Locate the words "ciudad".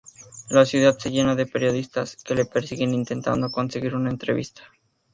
0.65-0.97